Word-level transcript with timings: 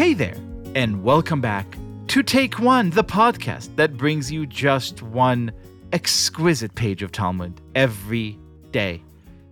Hey 0.00 0.14
there, 0.14 0.38
and 0.74 1.04
welcome 1.04 1.42
back 1.42 1.76
to 2.06 2.22
Take 2.22 2.58
One, 2.58 2.88
the 2.88 3.04
podcast 3.04 3.76
that 3.76 3.98
brings 3.98 4.32
you 4.32 4.46
just 4.46 5.02
one 5.02 5.52
exquisite 5.92 6.74
page 6.74 7.02
of 7.02 7.12
Talmud 7.12 7.60
every 7.74 8.38
day. 8.70 9.02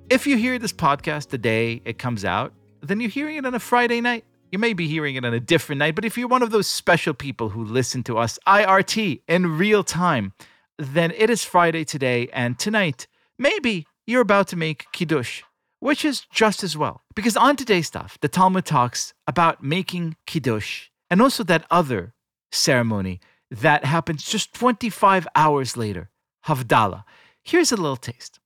If 0.08 0.26
you 0.26 0.38
hear 0.38 0.58
this 0.58 0.72
podcast 0.72 1.28
the 1.28 1.36
day 1.36 1.82
it 1.84 1.98
comes 1.98 2.24
out, 2.24 2.54
then 2.80 2.98
you're 2.98 3.10
hearing 3.10 3.36
it 3.36 3.44
on 3.44 3.54
a 3.54 3.58
Friday 3.58 4.00
night. 4.00 4.24
You 4.50 4.58
may 4.58 4.72
be 4.72 4.88
hearing 4.88 5.16
it 5.16 5.24
on 5.26 5.34
a 5.34 5.38
different 5.38 5.80
night, 5.80 5.94
but 5.94 6.06
if 6.06 6.16
you're 6.16 6.28
one 6.28 6.42
of 6.42 6.50
those 6.50 6.66
special 6.66 7.12
people 7.12 7.50
who 7.50 7.62
listen 7.62 8.02
to 8.04 8.16
us 8.16 8.38
IRT 8.46 9.20
in 9.28 9.58
real 9.58 9.84
time, 9.84 10.32
then 10.78 11.10
it 11.10 11.28
is 11.28 11.44
Friday 11.44 11.84
today, 11.84 12.30
and 12.32 12.58
tonight, 12.58 13.06
maybe 13.38 13.86
you're 14.06 14.22
about 14.22 14.48
to 14.48 14.56
make 14.56 14.86
Kiddush, 14.92 15.42
which 15.80 16.04
is 16.04 16.26
just 16.32 16.62
as 16.62 16.76
well. 16.76 17.02
Because 17.14 17.36
on 17.36 17.56
today's 17.56 17.90
daf, 17.90 18.18
the 18.20 18.28
Talmud 18.28 18.64
talks 18.64 19.14
about 19.26 19.62
making 19.62 20.16
Kiddush 20.26 20.88
and 21.10 21.22
also 21.22 21.44
that 21.44 21.66
other 21.70 22.14
ceremony 22.52 23.20
that 23.50 23.84
happens 23.84 24.24
just 24.24 24.54
25 24.54 25.26
hours 25.34 25.76
later, 25.76 26.10
Havdalah. 26.46 27.04
Here's 27.42 27.72
a 27.72 27.76
little 27.76 27.96
taste. 27.96 28.40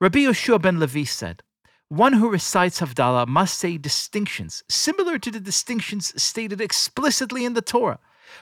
Rabbi 0.00 0.20
Yoshua 0.20 0.60
ben 0.60 0.80
Levi 0.80 1.04
said, 1.04 1.42
one 1.88 2.14
who 2.14 2.30
recites 2.30 2.80
Havdalah 2.80 3.28
must 3.28 3.58
say 3.58 3.76
distinctions 3.76 4.64
similar 4.68 5.18
to 5.18 5.30
the 5.30 5.38
distinctions 5.38 6.20
stated 6.20 6.58
explicitly 6.58 7.44
in 7.44 7.52
the 7.52 7.60
Torah. 7.60 7.98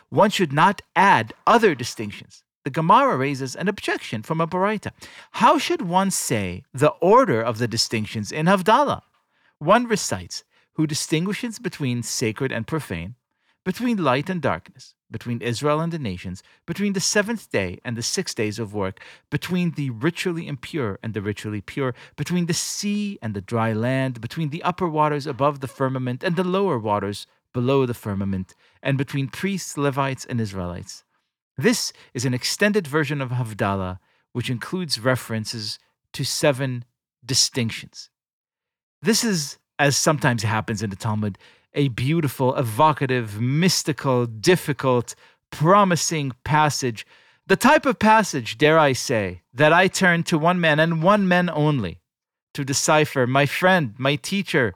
One 0.08 0.30
should 0.30 0.52
not 0.52 0.82
add 0.94 1.34
other 1.48 1.74
distinctions. 1.74 2.44
The 2.62 2.70
Gemara 2.70 3.16
raises 3.16 3.56
an 3.56 3.68
objection 3.68 4.22
from 4.22 4.40
a 4.40 4.46
Baraita. 4.46 4.92
How 5.32 5.56
should 5.56 5.82
one 5.82 6.10
say 6.10 6.62
the 6.74 6.90
order 7.00 7.40
of 7.40 7.56
the 7.56 7.66
distinctions 7.66 8.30
in 8.30 8.46
Havdalah? 8.46 9.02
One 9.58 9.86
recites, 9.86 10.44
who 10.74 10.86
distinguishes 10.86 11.58
between 11.58 12.02
sacred 12.02 12.52
and 12.52 12.66
profane, 12.66 13.14
between 13.64 14.02
light 14.02 14.28
and 14.28 14.42
darkness, 14.42 14.94
between 15.10 15.40
Israel 15.40 15.80
and 15.80 15.92
the 15.92 15.98
nations, 15.98 16.42
between 16.66 16.92
the 16.92 17.00
seventh 17.00 17.50
day 17.50 17.78
and 17.84 17.96
the 17.96 18.02
six 18.02 18.34
days 18.34 18.58
of 18.58 18.74
work, 18.74 19.00
between 19.30 19.72
the 19.72 19.90
ritually 19.90 20.46
impure 20.46 20.98
and 21.02 21.14
the 21.14 21.22
ritually 21.22 21.60
pure, 21.60 21.94
between 22.16 22.46
the 22.46 22.54
sea 22.54 23.18
and 23.22 23.34
the 23.34 23.40
dry 23.40 23.72
land, 23.72 24.20
between 24.20 24.50
the 24.50 24.62
upper 24.62 24.88
waters 24.88 25.26
above 25.26 25.60
the 25.60 25.68
firmament 25.68 26.22
and 26.22 26.36
the 26.36 26.44
lower 26.44 26.78
waters 26.78 27.26
below 27.52 27.84
the 27.84 27.94
firmament, 27.94 28.54
and 28.82 28.96
between 28.96 29.28
priests, 29.28 29.76
Levites, 29.76 30.24
and 30.24 30.40
Israelites. 30.40 31.04
This 31.60 31.92
is 32.14 32.24
an 32.24 32.32
extended 32.32 32.86
version 32.86 33.20
of 33.20 33.30
Havdalah, 33.30 33.98
which 34.32 34.48
includes 34.48 34.98
references 34.98 35.78
to 36.14 36.24
seven 36.24 36.86
distinctions. 37.22 38.08
This 39.02 39.24
is, 39.24 39.58
as 39.78 39.94
sometimes 39.94 40.42
happens 40.42 40.82
in 40.82 40.88
the 40.88 40.96
Talmud, 40.96 41.36
a 41.74 41.88
beautiful, 41.88 42.56
evocative, 42.56 43.42
mystical, 43.42 44.24
difficult, 44.24 45.14
promising 45.50 46.32
passage. 46.44 47.06
The 47.46 47.56
type 47.56 47.84
of 47.84 47.98
passage, 47.98 48.56
dare 48.56 48.78
I 48.78 48.94
say, 48.94 49.42
that 49.52 49.72
I 49.72 49.86
turn 49.86 50.22
to 50.24 50.38
one 50.38 50.62
man 50.62 50.80
and 50.80 51.02
one 51.02 51.28
man 51.28 51.50
only 51.50 52.00
to 52.54 52.64
decipher. 52.64 53.26
My 53.26 53.44
friend, 53.44 53.94
my 53.98 54.16
teacher, 54.16 54.72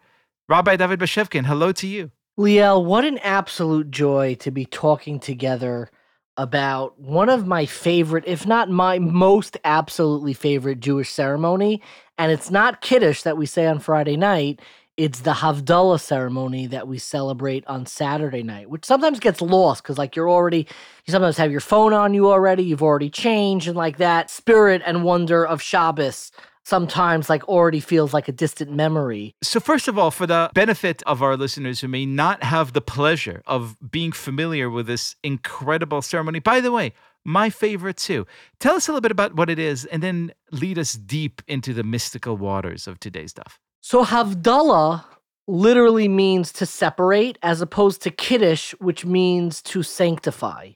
Rabbi 0.51 0.77
David 0.77 1.01
Bashevkin, 1.01 1.47
hello 1.47 1.73
to 1.73 1.87
you. 1.87 2.11
Liel, 2.39 2.85
what 2.85 3.07
an 3.07 3.17
absolute 3.19 3.91
joy 3.91 4.35
to 4.35 4.51
be 4.51 4.67
talking 4.67 5.19
together 5.19 5.89
about 6.37 6.99
one 6.99 7.29
of 7.29 7.47
my 7.47 7.67
favorite, 7.67 8.25
if 8.27 8.47
not 8.47 8.69
my 8.69 8.99
most 8.99 9.57
absolutely 9.65 10.35
favorite 10.35 10.81
Jewish 10.81 11.11
ceremony. 11.11 11.81
And 12.19 12.33
it's 12.33 12.51
not 12.51 12.81
Kiddush 12.81 13.23
that 13.23 13.37
we 13.37 13.47
say 13.47 13.67
on 13.67 13.79
Friday 13.79 14.17
night. 14.17 14.61
It's 14.97 15.21
the 15.21 15.33
Havdalah 15.33 16.01
ceremony 16.01 16.69
that 16.69 16.87
we 16.87 16.99
celebrate 16.99 17.67
on 17.67 17.85
Saturday 17.85 18.45
night, 18.45 18.71
which 18.71 18.85
sometimes 18.85 19.19
gets 19.19 19.43
lost 19.43 19.83
because, 19.83 19.99
like, 19.99 20.15
you're 20.15 20.31
already, 20.31 20.69
you 21.05 21.11
sometimes 21.11 21.37
have 21.37 21.51
your 21.51 21.61
phone 21.61 21.93
on 21.93 22.15
you 22.15 22.31
already, 22.31 22.63
you've 22.63 22.83
already 22.83 23.11
changed, 23.11 23.67
and 23.67 23.77
like 23.77 23.97
that 23.97 24.31
spirit 24.31 24.83
and 24.87 25.03
wonder 25.03 25.45
of 25.45 25.61
Shabbos 25.61 26.31
sometimes 26.65 27.29
like 27.29 27.47
already 27.49 27.81
feels 27.81 28.13
like 28.13 28.29
a 28.29 28.33
distant 28.33 28.73
memory. 28.73 29.35
So 29.43 29.61
first 29.61 29.89
of 29.89 29.99
all, 29.99 30.11
for 30.11 30.27
the 30.27 30.51
benefit 30.55 31.03
of 31.07 31.23
our 31.23 31.37
listeners 31.37 31.81
who 31.81 31.89
may 31.89 32.07
not 32.07 32.43
have 32.43 32.73
the 32.73 32.81
pleasure 32.81 33.43
of 33.47 33.77
being 33.91 34.13
familiar 34.13 34.69
with 34.69 34.87
this 34.87 35.17
incredible 35.23 36.03
ceremony, 36.03 36.41
by 36.41 36.61
the 36.61 36.73
way, 36.73 36.93
my 37.25 37.51
favorite 37.51 37.97
too. 37.97 38.27
Tell 38.61 38.75
us 38.75 38.89
a 38.89 38.93
little 38.93 39.01
bit 39.01 39.13
about 39.13 39.35
what 39.35 39.49
it 39.49 39.59
is 39.59 39.85
and 39.87 40.03
then 40.03 40.33
lead 40.51 40.79
us 40.79 40.93
deep 40.95 41.43
into 41.49 41.73
the 41.73 41.83
mystical 41.83 42.37
waters 42.37 42.87
of 42.87 43.01
today's 43.01 43.33
daf. 43.33 43.55
So 43.81 44.05
Havdalah 44.05 45.05
literally 45.47 46.09
means 46.09 46.53
to 46.53 46.67
separate 46.67 47.39
as 47.43 47.61
opposed 47.61 48.03
to 48.03 48.11
Kiddush, 48.11 48.73
which 48.75 49.05
means 49.05 49.61
to 49.63 49.83
sanctify. 49.83 50.71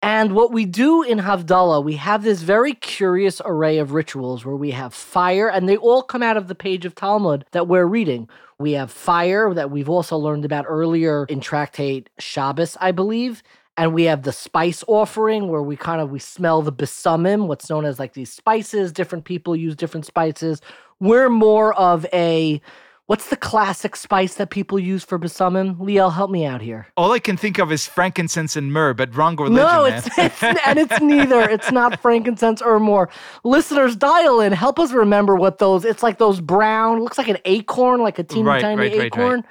And 0.00 0.34
what 0.34 0.52
we 0.52 0.64
do 0.64 1.02
in 1.02 1.18
Havdalah, 1.18 1.82
we 1.82 1.96
have 1.96 2.22
this 2.22 2.42
very 2.42 2.72
curious 2.72 3.40
array 3.44 3.78
of 3.78 3.92
rituals 3.92 4.44
where 4.44 4.54
we 4.54 4.70
have 4.70 4.94
fire, 4.94 5.48
and 5.48 5.68
they 5.68 5.76
all 5.76 6.02
come 6.02 6.22
out 6.22 6.36
of 6.36 6.46
the 6.46 6.54
page 6.54 6.84
of 6.84 6.94
Talmud 6.94 7.44
that 7.50 7.66
we're 7.66 7.84
reading. 7.84 8.28
We 8.60 8.72
have 8.72 8.92
fire 8.92 9.52
that 9.54 9.72
we've 9.72 9.88
also 9.88 10.16
learned 10.16 10.44
about 10.44 10.66
earlier 10.68 11.24
in 11.24 11.40
Tractate 11.40 12.10
Shabbos, 12.18 12.76
I 12.80 12.92
believe. 12.92 13.42
And 13.76 13.92
we 13.92 14.04
have 14.04 14.22
the 14.22 14.32
spice 14.32 14.82
offering 14.88 15.48
where 15.48 15.62
we 15.62 15.76
kind 15.76 16.00
of 16.00 16.10
we 16.10 16.18
smell 16.18 16.62
the 16.62 16.72
besumim, 16.72 17.46
what's 17.46 17.70
known 17.70 17.84
as 17.84 18.00
like 18.00 18.14
these 18.14 18.32
spices. 18.32 18.92
Different 18.92 19.24
people 19.24 19.54
use 19.54 19.76
different 19.76 20.06
spices. 20.06 20.60
We're 20.98 21.28
more 21.28 21.74
of 21.74 22.04
a 22.12 22.60
What's 23.08 23.30
the 23.30 23.36
classic 23.36 23.96
spice 23.96 24.34
that 24.34 24.50
people 24.50 24.78
use 24.78 25.02
for 25.02 25.18
besumim? 25.18 25.78
Liel, 25.78 26.12
help 26.12 26.30
me 26.30 26.44
out 26.44 26.60
here. 26.60 26.88
All 26.94 27.10
I 27.12 27.18
can 27.18 27.38
think 27.38 27.58
of 27.58 27.72
is 27.72 27.86
frankincense 27.86 28.54
and 28.54 28.70
myrrh, 28.70 28.92
but 28.92 29.16
wrong 29.16 29.34
religion. 29.36 29.56
No, 29.56 29.86
it's, 29.86 30.06
it's 30.18 30.42
and 30.42 30.78
it's 30.78 31.00
neither. 31.00 31.40
It's 31.48 31.72
not 31.72 31.98
frankincense 32.02 32.60
or 32.60 32.78
myrrh. 32.78 33.08
Listeners, 33.44 33.96
dial 33.96 34.42
in. 34.42 34.52
Help 34.52 34.78
us 34.78 34.92
remember 34.92 35.36
what 35.36 35.56
those. 35.56 35.86
It's 35.86 36.02
like 36.02 36.18
those 36.18 36.42
brown. 36.42 37.00
Looks 37.00 37.16
like 37.16 37.28
an 37.28 37.38
acorn, 37.46 38.02
like 38.02 38.18
a 38.18 38.24
teeny 38.24 38.42
Right, 38.42 38.60
tiny 38.60 38.76
right, 38.82 38.92
acorn. 39.06 39.36
right. 39.36 39.44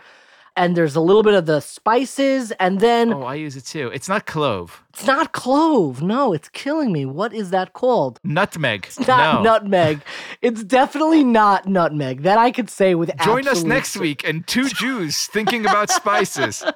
And 0.58 0.76
there's 0.76 0.96
a 0.96 1.00
little 1.02 1.22
bit 1.24 1.36
of 1.36 1.46
the 1.46 1.60
spices, 1.62 2.52
and 2.60 2.80
then 2.80 3.14
Oh, 3.14 3.22
I 3.24 3.36
use 3.36 3.56
it 3.56 3.66
too. 3.66 3.90
It's 3.94 4.10
not 4.10 4.26
clove. 4.26 4.84
it's 4.90 5.06
not 5.06 5.32
clove. 5.32 6.02
No, 6.02 6.34
it's 6.34 6.50
killing 6.50 6.92
me. 6.92 7.06
What 7.06 7.32
is 7.34 7.52
that 7.52 7.74
called? 7.74 8.20
Nutmeg. 8.24 8.86
It's 8.88 9.08
not 9.08 9.44
no. 9.44 9.52
nutmeg. 9.52 10.02
It's 10.42 10.64
definitely 10.64 11.24
not 11.24 11.68
nutmeg. 11.68 12.24
That 12.24 12.38
I 12.38 12.52
could 12.52 12.70
say 12.70 12.96
with 12.96 13.12
Join 13.24 13.42
us 13.48 13.50
absolute 13.58 13.68
next 13.70 13.98
week 13.98 14.28
and 14.28 14.46
two 14.48 14.68
Jews 14.82 15.28
thinking 15.28 15.66
about 15.66 15.90
spices. 15.90 16.64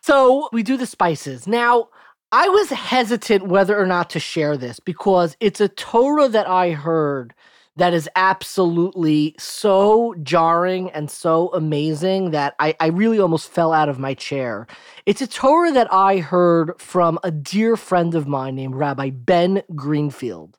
So 0.00 0.48
we 0.52 0.62
do 0.62 0.76
the 0.76 0.86
spices. 0.86 1.46
Now, 1.46 1.88
I 2.32 2.48
was 2.48 2.70
hesitant 2.70 3.46
whether 3.46 3.78
or 3.78 3.86
not 3.86 4.10
to 4.10 4.20
share 4.20 4.56
this 4.56 4.80
because 4.80 5.36
it's 5.40 5.60
a 5.60 5.68
Torah 5.68 6.28
that 6.28 6.48
I 6.48 6.70
heard 6.70 7.34
that 7.78 7.94
is 7.94 8.08
absolutely 8.16 9.36
so 9.38 10.12
jarring 10.24 10.90
and 10.90 11.08
so 11.08 11.48
amazing 11.54 12.32
that 12.32 12.56
I, 12.58 12.74
I 12.80 12.88
really 12.88 13.20
almost 13.20 13.52
fell 13.52 13.72
out 13.72 13.88
of 13.88 14.00
my 14.00 14.14
chair. 14.14 14.66
It's 15.06 15.22
a 15.22 15.28
Torah 15.28 15.70
that 15.70 15.86
I 15.92 16.18
heard 16.18 16.72
from 16.80 17.20
a 17.22 17.30
dear 17.30 17.76
friend 17.76 18.16
of 18.16 18.26
mine 18.26 18.56
named 18.56 18.74
Rabbi 18.74 19.10
Ben 19.10 19.62
Greenfield, 19.76 20.58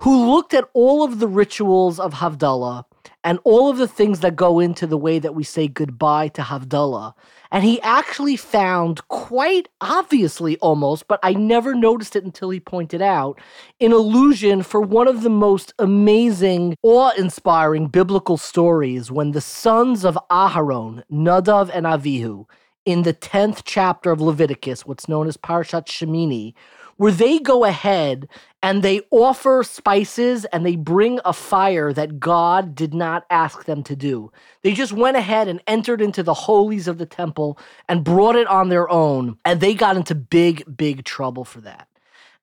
who 0.00 0.32
looked 0.32 0.52
at 0.52 0.68
all 0.74 1.04
of 1.04 1.20
the 1.20 1.28
rituals 1.28 2.00
of 2.00 2.14
Havdalah 2.14 2.84
and 3.22 3.38
all 3.44 3.70
of 3.70 3.78
the 3.78 3.88
things 3.88 4.18
that 4.20 4.34
go 4.34 4.58
into 4.58 4.84
the 4.84 4.98
way 4.98 5.20
that 5.20 5.36
we 5.36 5.44
say 5.44 5.68
goodbye 5.68 6.26
to 6.28 6.42
Havdalah. 6.42 7.14
And 7.50 7.64
he 7.64 7.80
actually 7.80 8.36
found 8.36 9.06
quite 9.08 9.68
obviously 9.80 10.56
almost, 10.58 11.08
but 11.08 11.18
I 11.22 11.32
never 11.32 11.74
noticed 11.74 12.14
it 12.16 12.24
until 12.24 12.50
he 12.50 12.60
pointed 12.60 13.00
out, 13.00 13.40
an 13.80 13.92
allusion 13.92 14.62
for 14.62 14.80
one 14.80 15.08
of 15.08 15.22
the 15.22 15.30
most 15.30 15.72
amazing, 15.78 16.76
awe 16.82 17.10
inspiring 17.16 17.86
biblical 17.86 18.36
stories 18.36 19.10
when 19.10 19.32
the 19.32 19.40
sons 19.40 20.04
of 20.04 20.18
Aharon, 20.30 21.02
Nadav 21.10 21.70
and 21.72 21.86
Avihu, 21.86 22.44
in 22.84 23.02
the 23.02 23.12
10th 23.12 23.62
chapter 23.64 24.10
of 24.10 24.20
Leviticus, 24.20 24.86
what's 24.86 25.08
known 25.08 25.26
as 25.26 25.36
Parshat 25.36 25.86
Shemini, 25.86 26.54
where 26.98 27.12
they 27.12 27.38
go 27.38 27.64
ahead 27.64 28.28
and 28.62 28.82
they 28.82 29.00
offer 29.10 29.62
spices 29.62 30.44
and 30.46 30.66
they 30.66 30.76
bring 30.76 31.20
a 31.24 31.32
fire 31.32 31.92
that 31.92 32.18
God 32.20 32.74
did 32.74 32.92
not 32.92 33.24
ask 33.30 33.64
them 33.64 33.82
to 33.84 33.96
do. 33.96 34.30
They 34.62 34.74
just 34.74 34.92
went 34.92 35.16
ahead 35.16 35.48
and 35.48 35.62
entered 35.66 36.02
into 36.02 36.22
the 36.24 36.34
holies 36.34 36.88
of 36.88 36.98
the 36.98 37.06
temple 37.06 37.56
and 37.88 38.04
brought 38.04 38.36
it 38.36 38.48
on 38.48 38.68
their 38.68 38.90
own, 38.90 39.38
and 39.44 39.60
they 39.60 39.74
got 39.74 39.96
into 39.96 40.14
big, 40.14 40.64
big 40.76 41.04
trouble 41.04 41.44
for 41.44 41.60
that. 41.62 41.88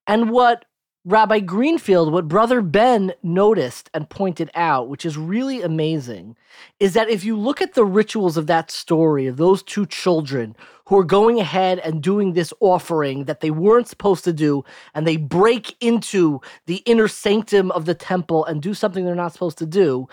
And 0.08 0.32
what 0.32 0.66
Rabbi 1.08 1.40
Greenfield, 1.42 2.12
what 2.12 2.28
Brother 2.28 2.62
Ben 2.64 3.14
noticed 3.22 3.92
and 3.94 4.10
pointed 4.10 4.50
out, 4.56 4.90
which 4.90 5.06
is 5.06 5.20
really 5.20 5.62
amazing, 5.62 6.36
is 6.80 6.94
that 6.94 7.10
if 7.10 7.24
you 7.24 7.38
look 7.38 7.62
at 7.62 7.76
the 7.76 7.86
rituals 7.86 8.38
of 8.38 8.48
that 8.48 8.72
story 8.72 9.28
of 9.28 9.38
those 9.38 9.62
two 9.62 9.86
children 9.86 10.56
who 10.88 10.98
are 10.98 11.04
going 11.04 11.40
ahead 11.40 11.78
and 11.80 12.02
doing 12.02 12.34
this 12.34 12.52
offering 12.60 13.26
that 13.26 13.42
they 13.42 13.52
weren't 13.52 13.88
supposed 13.88 14.24
to 14.24 14.34
do, 14.34 14.64
and 14.96 15.06
they 15.06 15.16
break 15.18 15.76
into 15.80 16.42
the 16.66 16.78
inner 16.88 17.08
sanctum 17.08 17.70
of 17.72 17.86
the 17.86 17.94
temple 17.94 18.44
and 18.44 18.64
do 18.64 18.74
something 18.74 19.06
they're 19.06 19.14
not 19.14 19.32
supposed 19.32 19.60
to 19.60 19.66
do, 19.68 20.08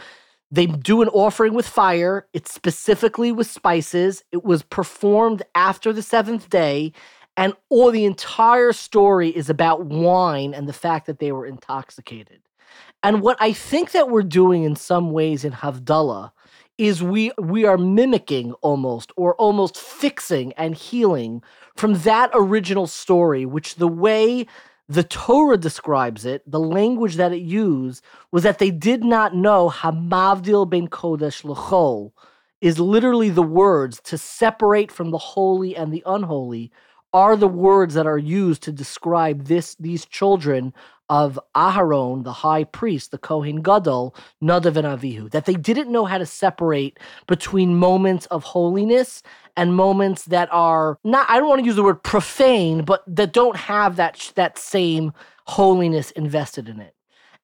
They 0.53 0.67
do 0.67 1.01
an 1.01 1.09
offering 1.09 1.55
with 1.55 1.67
fire. 1.67 2.27
It's 2.35 2.53
specifically 2.53 3.33
with 3.33 3.47
spices. 3.51 4.23
It 4.33 4.45
was 4.45 4.63
performed 4.63 5.43
after 5.55 5.95
the 5.95 6.03
seventh 6.03 6.51
day. 6.51 6.93
And 7.43 7.55
all 7.71 7.91
the 7.91 8.05
entire 8.05 8.73
story 8.73 9.31
is 9.31 9.51
about 9.51 9.87
wine 9.87 10.55
and 10.55 10.69
the 10.69 10.73
fact 10.73 11.07
that 11.07 11.19
they 11.19 11.33
were 11.33 11.45
intoxicated. 11.45 12.41
And 13.03 13.21
what 13.21 13.37
I 13.41 13.53
think 13.53 13.91
that 13.91 14.09
we're 14.09 14.23
doing 14.23 14.63
in 14.63 14.77
some 14.77 15.11
ways 15.11 15.45
in 15.45 15.51
Havdalah 15.51 16.31
is 16.79 17.03
we 17.03 17.33
we 17.39 17.65
are 17.65 17.77
mimicking 17.77 18.53
almost 18.63 19.11
or 19.17 19.35
almost 19.47 19.77
fixing 19.77 20.53
and 20.53 20.77
healing 20.77 21.43
from 21.75 21.95
that 22.03 22.31
original 22.33 22.87
story, 22.87 23.45
which 23.45 23.75
the 23.75 23.89
way 23.89 24.47
the 24.89 25.03
Torah 25.03 25.59
describes 25.59 26.25
it, 26.25 26.49
the 26.49 26.61
language 26.61 27.17
that 27.17 27.33
it 27.33 27.43
used 27.43 28.05
was 28.31 28.45
that 28.45 28.61
they 28.61 28.71
did 28.71 29.03
not 29.03 29.35
know 29.35 29.69
Hamavdil 29.69 30.71
ben 30.71 30.87
Kodesh 30.87 31.43
L'chol 31.43 32.13
is 32.61 32.79
literally 32.79 33.31
the 33.31 33.43
words 33.43 34.01
to 34.05 34.17
separate 34.17 34.93
from 34.93 35.11
the 35.11 35.19
holy 35.19 35.75
and 35.75 35.93
the 35.93 36.05
unholy 36.07 36.71
are 37.13 37.37
the 37.37 37.49
words 37.49 37.95
that 37.95 38.07
are 38.07 38.19
used 38.19 38.63
to 38.63 38.73
describe 38.73 39.47
this 39.47 39.75
these 39.77 40.05
children 40.07 40.73
of 41.09 41.39
Aharon, 41.55 42.25
the 42.25 42.33
high 42.33 42.65
priest, 42.65 43.11
the 43.11 43.19
Kohen 43.19 43.61
Gadol, 43.61 44.15
Nadav 44.43 44.77
and 44.77 44.87
Avihu, 44.87 45.31
that 45.31 45.45
they 45.45 45.55
didn't 45.55 45.93
know 45.93 46.07
how 46.07 46.17
to 46.17 46.25
separate 46.25 46.99
between 47.27 47.77
moments 47.77 48.25
of 48.27 48.45
holiness 48.45 49.23
and 49.57 49.75
moments 49.75 50.25
that 50.27 50.49
are 50.53 50.99
not 51.05 51.29
I 51.29 51.39
don't 51.39 51.49
want 51.49 51.61
to 51.61 51.67
use 51.67 51.77
the 51.77 51.83
word 51.83 52.03
profane, 52.03 52.85
but 52.85 53.03
that 53.07 53.33
don't 53.33 53.57
have 53.57 53.97
that 53.97 54.33
that 54.37 54.59
same 54.59 55.13
holiness 55.47 56.11
invested 56.13 56.69
in 56.69 56.81
it. 56.81 56.95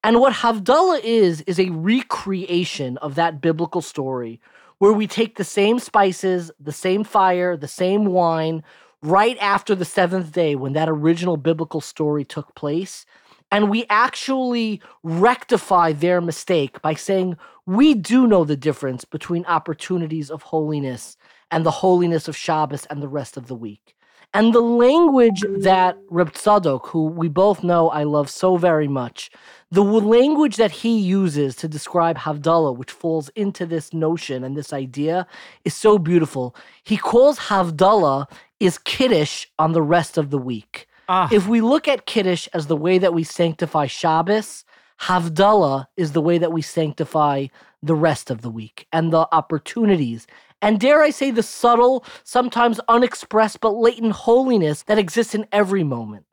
And 0.03 0.19
what 0.19 0.33
Havdalah 0.33 1.01
is 1.03 1.41
is 1.41 1.59
a 1.59 1.69
recreation 1.69 2.97
of 2.97 3.15
that 3.15 3.41
biblical 3.41 3.81
story 3.81 4.39
where 4.79 4.93
we 4.93 5.07
take 5.07 5.35
the 5.35 5.43
same 5.43 5.77
spices, 5.77 6.51
the 6.59 6.71
same 6.71 7.03
fire, 7.03 7.57
the 7.57 7.67
same 7.67 8.05
wine 8.05 8.63
right 9.01 9.37
after 9.39 9.75
the 9.75 9.85
seventh 9.85 10.31
day 10.31 10.55
when 10.55 10.73
that 10.73 10.89
original 10.89 11.37
biblical 11.37 11.81
story 11.81 12.25
took 12.25 12.53
place. 12.55 13.05
And 13.51 13.69
we 13.69 13.85
actually 13.89 14.81
rectify 15.01 15.91
their 15.91 16.21
mistake 16.21 16.81
by 16.81 16.93
saying, 16.93 17.35
we 17.65 17.95
do 17.95 18.27
know 18.27 18.43
the 18.43 18.55
difference 18.55 19.05
between 19.05 19.45
opportunities 19.45 20.29
of 20.29 20.43
holiness 20.43 21.17
and 21.49 21.65
the 21.65 21.71
holiness 21.71 22.27
of 22.27 22.37
Shabbos 22.37 22.85
and 22.87 23.01
the 23.01 23.07
rest 23.07 23.37
of 23.37 23.47
the 23.47 23.55
week. 23.55 23.95
And 24.31 24.53
the 24.53 24.61
language 24.61 25.43
that 25.57 25.97
Reb 26.11 26.33
Tzadok, 26.33 26.89
who 26.89 27.07
we 27.07 27.27
both 27.27 27.63
know 27.63 27.89
I 27.89 28.03
love 28.03 28.29
so 28.29 28.57
very 28.57 28.87
much, 28.87 29.31
the 29.71 29.83
language 29.83 30.57
that 30.57 30.71
he 30.71 30.99
uses 30.99 31.55
to 31.55 31.67
describe 31.67 32.19
Havdalah, 32.19 32.77
which 32.77 32.91
falls 32.91 33.29
into 33.29 33.65
this 33.65 33.91
notion 33.91 34.43
and 34.43 34.55
this 34.55 34.71
idea, 34.71 35.25
is 35.65 35.73
so 35.73 35.97
beautiful. 35.97 36.55
He 36.83 36.95
calls 36.95 37.39
Havdalah 37.39 38.27
is 38.59 38.77
Kiddush 38.77 39.45
on 39.57 39.71
the 39.71 39.81
rest 39.81 40.17
of 40.17 40.29
the 40.29 40.37
week. 40.37 40.87
Ah. 41.07 41.29
If 41.31 41.47
we 41.47 41.61
look 41.61 41.87
at 41.87 42.05
Kiddush 42.05 42.47
as 42.53 42.67
the 42.67 42.75
way 42.75 42.97
that 42.97 43.13
we 43.13 43.23
sanctify 43.23 43.87
Shabbos, 43.87 44.65
Havdalah 45.01 45.87
is 45.97 46.11
the 46.11 46.21
way 46.21 46.37
that 46.37 46.51
we 46.51 46.61
sanctify 46.61 47.47
the 47.81 47.95
rest 47.95 48.29
of 48.29 48.41
the 48.41 48.49
week 48.49 48.87
and 48.91 49.13
the 49.13 49.27
opportunities 49.31 50.27
and 50.61 50.79
dare 50.79 51.01
I 51.01 51.09
say 51.09 51.31
the 51.31 51.43
subtle, 51.43 52.03
sometimes 52.23 52.79
unexpressed 52.87 53.61
but 53.61 53.71
latent 53.71 54.13
holiness 54.13 54.83
that 54.83 54.99
exists 54.99 55.33
in 55.33 55.47
every 55.51 55.83
moment. 55.83 56.25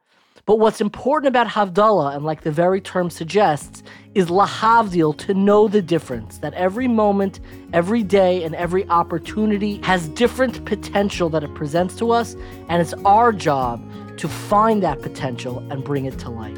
But 0.46 0.60
what's 0.60 0.80
important 0.80 1.26
about 1.28 1.48
Havdalah, 1.48 2.14
and 2.14 2.24
like 2.24 2.42
the 2.42 2.52
very 2.52 2.80
term 2.80 3.10
suggests, 3.10 3.82
is 4.14 4.28
lahavdil, 4.28 5.18
to 5.18 5.34
know 5.34 5.66
the 5.66 5.82
difference, 5.82 6.38
that 6.38 6.54
every 6.54 6.86
moment, 6.86 7.40
every 7.72 8.04
day, 8.04 8.44
and 8.44 8.54
every 8.54 8.88
opportunity 8.88 9.80
has 9.82 10.08
different 10.10 10.64
potential 10.64 11.28
that 11.30 11.42
it 11.42 11.52
presents 11.56 11.96
to 11.96 12.12
us, 12.12 12.36
and 12.68 12.80
it's 12.80 12.94
our 13.04 13.32
job 13.32 13.82
to 14.18 14.28
find 14.28 14.84
that 14.84 15.02
potential 15.02 15.58
and 15.72 15.82
bring 15.82 16.04
it 16.04 16.16
to 16.20 16.30
life. 16.30 16.56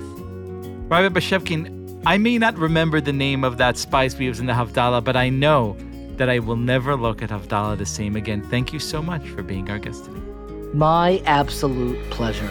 Rabbi 0.91 1.09
Bashevkin, 1.09 2.03
I 2.05 2.19
may 2.19 2.37
not 2.37 2.59
remember 2.59 3.01
the 3.01 3.15
name 3.15 3.43
of 3.43 3.57
that 3.57 3.79
spice 3.79 4.19
we 4.19 4.27
use 4.27 4.39
in 4.39 4.45
the 4.45 4.53
Havdalah, 4.53 5.03
but 5.03 5.17
I 5.17 5.31
know 5.31 5.79
that 6.19 6.29
I 6.29 6.41
will 6.41 6.57
never 6.57 6.95
look 6.95 7.23
at 7.23 7.31
Havdalah 7.31 7.79
the 7.79 7.87
same 7.87 8.17
again. 8.17 8.43
Thank 8.43 8.75
you 8.75 8.81
so 8.81 9.01
much 9.01 9.27
for 9.31 9.43
being 9.43 9.71
our 9.71 9.79
guest 9.79 10.05
today. 10.05 10.21
My 10.75 11.23
absolute 11.25 11.99
pleasure. 12.11 12.51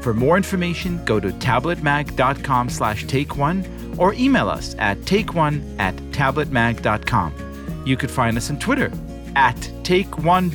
For 0.00 0.14
more 0.14 0.36
information, 0.36 1.04
go 1.04 1.20
to 1.20 1.28
tabletmag.com 1.28 2.70
slash 2.70 3.06
take 3.06 3.36
one 3.36 3.64
or 3.98 4.14
email 4.14 4.48
us 4.48 4.74
at 4.78 4.98
takeone 5.00 5.78
at 5.78 5.94
tabletmag.com. 6.12 7.82
You 7.86 7.96
could 7.96 8.10
find 8.10 8.36
us 8.36 8.50
on 8.50 8.58
Twitter 8.58 8.90
at 9.36 9.70
take 9.84 10.18
one 10.18 10.50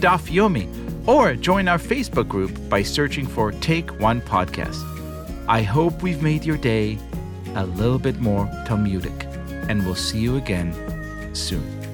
or 1.07 1.35
join 1.35 1.67
our 1.67 1.77
Facebook 1.77 2.27
group 2.27 2.57
by 2.69 2.81
searching 2.81 3.27
for 3.27 3.51
Take 3.51 3.99
One 3.99 4.21
Podcast. 4.21 4.83
I 5.47 5.61
hope 5.61 6.01
we've 6.01 6.23
made 6.23 6.43
your 6.43 6.57
day 6.57 6.97
a 7.55 7.65
little 7.65 7.99
bit 7.99 8.19
more 8.19 8.47
Talmudic, 8.65 9.25
and 9.69 9.85
we'll 9.85 9.95
see 9.95 10.19
you 10.19 10.37
again 10.37 10.73
soon. 11.35 11.84